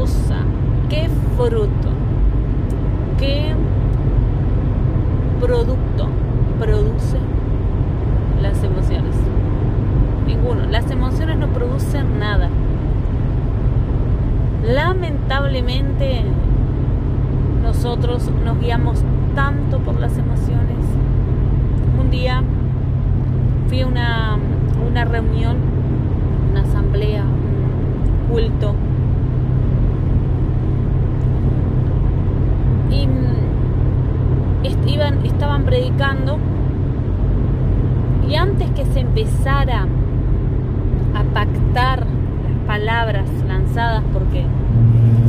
[0.00, 0.36] cosa,
[0.88, 1.90] qué fruto,
[3.18, 3.54] qué
[5.38, 6.08] producto
[6.58, 7.18] produce
[8.40, 9.14] las emociones.
[10.26, 10.64] Ninguno.
[10.70, 12.48] Las emociones no producen nada.
[14.64, 16.22] Lamentablemente
[17.62, 19.04] nosotros nos guiamos
[19.34, 20.78] tanto por las emociones.
[22.00, 22.42] Un día
[23.68, 24.38] fui a una,
[24.90, 25.58] una reunión,
[26.50, 28.74] una asamblea, un culto.
[33.00, 36.38] Y iban, estaban predicando.
[38.28, 39.86] Y antes que se empezara
[41.14, 44.44] a pactar las palabras lanzadas, porque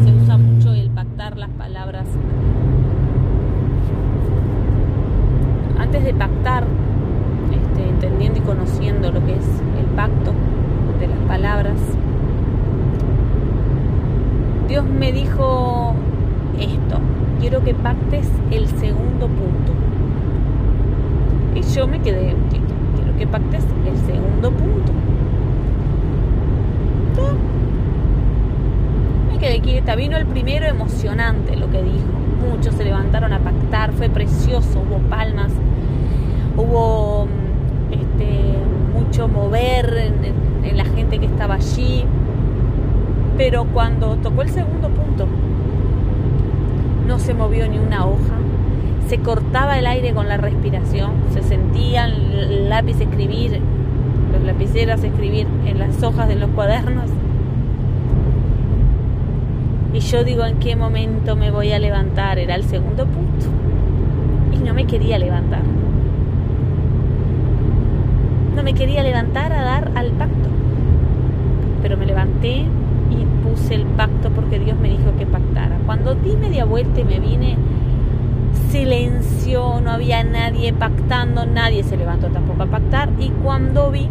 [0.04, 2.06] se usa mucho el pactar las palabras,
[5.80, 6.66] antes de pactar,
[7.52, 9.46] este, entendiendo y conociendo lo que es
[9.80, 10.34] el pacto
[11.00, 11.78] de las palabras,
[14.68, 15.91] Dios me dijo
[17.42, 19.74] quiero que pactes el segundo punto.
[21.56, 24.92] Y yo me quedé, quiero que pactes el segundo punto.
[29.32, 32.06] Me quedé quieta, vino el primero emocionante lo que dijo.
[32.48, 35.52] Muchos se levantaron a pactar, fue precioso, hubo palmas,
[36.56, 37.28] hubo
[37.90, 38.54] este,
[38.94, 40.14] mucho mover
[40.64, 42.06] en la gente que estaba allí.
[43.36, 45.28] Pero cuando tocó el segundo punto,
[47.08, 48.38] no se movió ni una hoja,
[49.08, 53.60] se cortaba el aire con la respiración, se sentían el lápiz escribir,
[54.32, 57.10] los lapiceros escribir en las hojas de los cuadernos.
[59.94, 62.40] Y yo digo, ¿en qué momento me voy a levantar?
[62.40, 63.48] Era el segundo punto.
[64.54, 65.64] Y no me quería levantar.
[68.56, 70.50] No me quería levantar a dar al pacto.
[71.82, 72.66] Pero me levanté
[73.12, 75.78] y puse el pacto porque Dios me dijo que pactara.
[75.86, 77.58] Cuando di media vuelta y me vine,
[78.70, 83.10] silencio, no había nadie pactando, nadie se levantó tampoco a pactar.
[83.20, 84.08] Y cuando vi,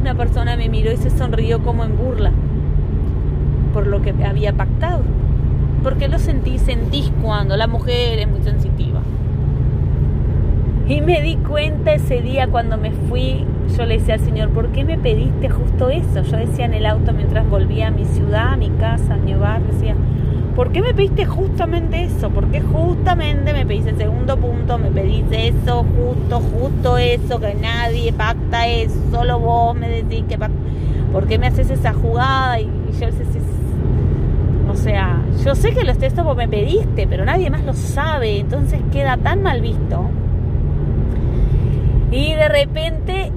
[0.00, 2.32] una persona me miró y se sonrió como en burla
[3.72, 5.02] por lo que había pactado.
[5.82, 9.00] Porque lo sentí, sentís cuando la mujer es muy sensitiva.
[10.88, 13.44] Y me di cuenta ese día cuando me fui,
[13.76, 16.22] yo le decía al Señor, ¿por qué me pediste justo eso?
[16.22, 19.34] Yo decía en el auto mientras volvía a mi ciudad, a mi casa, a mi
[19.34, 19.94] hogar, decía,
[20.54, 22.30] ¿por qué me pediste justamente eso?
[22.30, 24.78] ¿Por qué justamente me pediste el segundo punto?
[24.78, 30.38] Me pediste eso, justo, justo eso, que nadie pacta eso, solo vos me decís que
[30.38, 30.56] pacta.
[31.12, 32.60] ¿Por qué me haces esa jugada?
[32.60, 33.40] Y, yo decía,
[34.70, 38.40] o sea, yo sé que los textos vos me pediste, pero nadie más lo sabe,
[38.40, 40.10] entonces queda tan mal visto.
[42.10, 43.32] Y de repente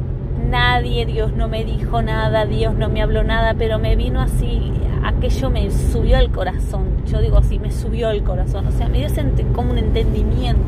[0.50, 4.74] nadie, Dios no me dijo nada, Dios no me habló nada, pero me vino así,
[5.04, 6.86] aquello me subió al corazón.
[7.06, 9.08] Yo digo así, me subió al corazón, o sea, me dio
[9.54, 10.62] como un entendimiento.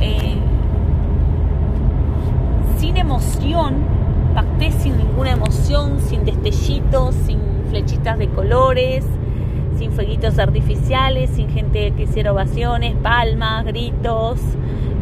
[0.00, 0.36] Eh,
[2.78, 3.76] sin emoción,
[4.34, 7.38] pacté sin ninguna emoción, sin destellitos, sin
[7.70, 9.04] flechitas de colores,
[9.78, 14.40] sin fueguitos artificiales, sin gente que hiciera ovaciones, palmas, gritos,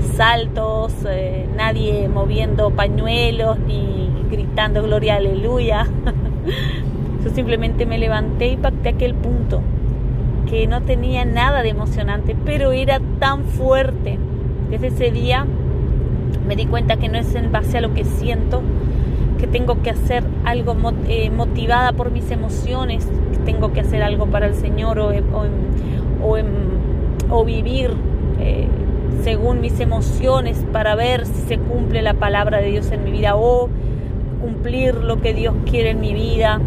[0.03, 5.87] saltos, eh, nadie moviendo pañuelos ni gritando gloria aleluya.
[7.25, 9.63] Yo simplemente me levanté y pacté aquel punto
[10.51, 14.19] que no tenía nada de emocionante, pero era tan fuerte.
[14.71, 15.47] Desde ese día
[16.47, 18.63] me di cuenta que no es en base a lo que siento,
[19.39, 20.77] que tengo que hacer algo
[21.09, 25.13] eh, motivada por mis emociones, que tengo que hacer algo para el Señor o,
[27.45, 27.93] vivir
[28.41, 28.67] eh,
[29.23, 33.37] según mis emociones para ver si se cumple la palabra de Dios en mi vida
[33.37, 33.69] o
[34.41, 36.61] cumplir lo que Dios quiere en mi vida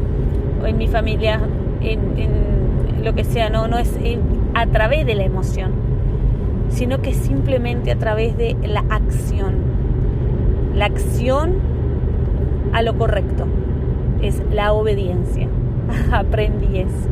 [0.61, 1.39] o en mi familia,
[1.81, 3.91] en, lo que sea, no, no es
[4.53, 5.73] a través de la emoción,
[6.69, 9.55] sino que simplemente a través de la acción.
[10.73, 11.55] La acción
[12.71, 13.45] a lo correcto
[14.21, 15.49] es la obediencia.
[16.11, 17.09] Aprendí eso.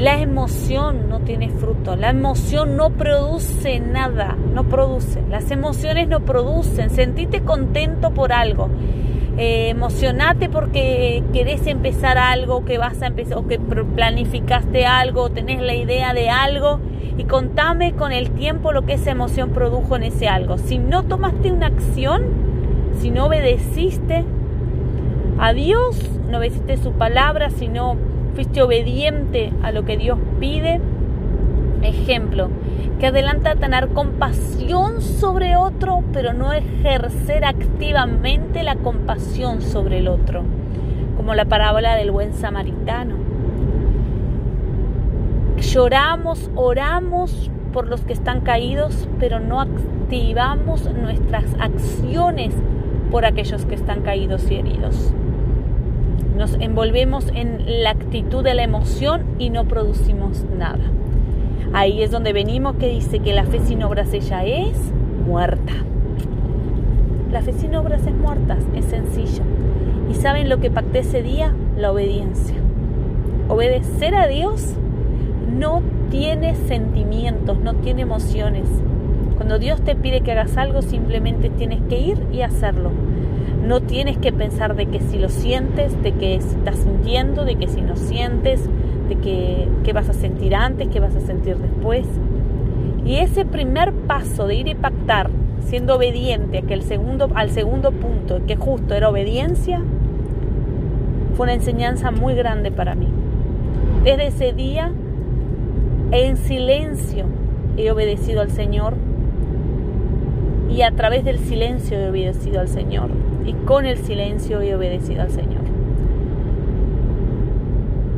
[0.00, 5.20] La emoción no tiene fruto, la emoción no produce nada, no produce.
[5.28, 6.88] Las emociones no producen.
[6.88, 8.70] Sentite contento por algo.
[9.36, 15.60] Eh, emocionate porque querés empezar algo, que vas a empezar, o que planificaste algo, tenés
[15.60, 16.80] la idea de algo,
[17.18, 20.56] y contame con el tiempo lo que esa emoción produjo en ese algo.
[20.56, 22.22] Si no tomaste una acción,
[23.00, 24.24] si no obedeciste
[25.38, 26.00] a Dios,
[26.30, 27.98] no obedeciste su palabra, si no
[28.34, 30.80] fuiste obediente a lo que Dios pide.
[31.82, 32.48] Ejemplo,
[32.98, 40.42] que adelanta tener compasión sobre otro, pero no ejercer activamente la compasión sobre el otro,
[41.16, 43.16] como la parábola del buen samaritano.
[45.56, 52.54] lloramos, oramos por los que están caídos, pero no activamos nuestras acciones
[53.10, 55.12] por aquellos que están caídos y heridos.
[56.40, 60.80] Nos envolvemos en la actitud de la emoción y no producimos nada.
[61.74, 64.74] Ahí es donde venimos que dice que la fe sin obras ella es
[65.26, 65.74] muerta.
[67.30, 69.42] La fe sin obras es muerta, es sencillo.
[70.10, 71.52] ¿Y saben lo que pacté ese día?
[71.76, 72.56] La obediencia.
[73.50, 74.76] Obedecer a Dios
[75.46, 78.66] no tiene sentimientos, no tiene emociones.
[79.36, 82.92] Cuando Dios te pide que hagas algo, simplemente tienes que ir y hacerlo.
[83.64, 87.68] No tienes que pensar de que si lo sientes, de que estás sintiendo, de que
[87.68, 88.68] si no sientes,
[89.08, 92.06] de que qué vas a sentir antes, qué vas a sentir después.
[93.04, 95.30] Y ese primer paso de ir y pactar,
[95.60, 99.82] siendo obediente a que el segundo, al segundo punto, que justo era obediencia,
[101.36, 103.08] fue una enseñanza muy grande para mí.
[104.04, 104.90] Desde ese día,
[106.12, 107.26] en silencio,
[107.76, 108.94] he obedecido al Señor
[110.70, 113.10] y a través del silencio he obedecido al Señor
[113.44, 115.62] y con el silencio he obedecido al Señor.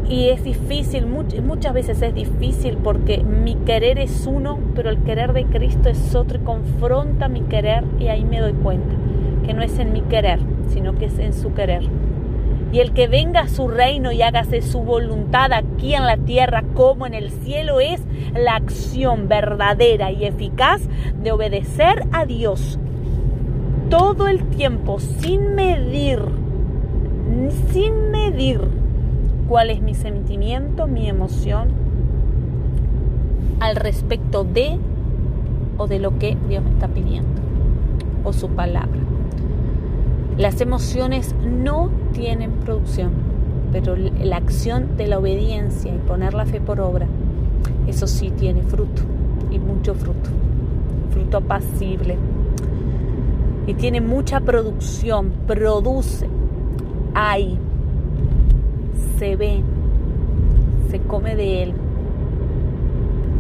[0.09, 5.33] Y es difícil, muchas veces es difícil porque mi querer es uno, pero el querer
[5.33, 8.95] de Cristo es otro y confronta mi querer y ahí me doy cuenta
[9.47, 11.85] que no es en mi querer, sino que es en su querer.
[12.73, 16.63] Y el que venga a su reino y hágase su voluntad aquí en la tierra
[16.75, 18.03] como en el cielo es
[18.35, 20.83] la acción verdadera y eficaz
[21.23, 22.79] de obedecer a Dios
[23.93, 26.19] todo el tiempo sin medir,
[27.71, 28.63] sin medir
[29.47, 31.69] cuál es mi sentimiento, mi emoción
[33.61, 34.79] al respecto de
[35.77, 37.29] o de lo que Dios me está pidiendo
[38.25, 38.99] o su palabra.
[40.39, 43.11] Las emociones no tienen producción,
[43.73, 47.09] pero la acción de la obediencia y poner la fe por obra,
[47.87, 49.03] eso sí tiene fruto
[49.51, 50.31] y mucho fruto,
[51.11, 52.17] fruto apacible.
[53.67, 56.29] Y tiene mucha producción, produce,
[57.15, 57.59] hay,
[59.19, 59.63] se ve,
[60.91, 61.75] se come de él,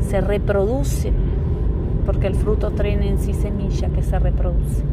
[0.08, 1.12] se reproduce,
[2.06, 4.84] porque el fruto trae en sí semilla que se reproduce.